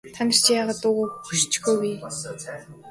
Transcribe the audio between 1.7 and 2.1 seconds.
вэ?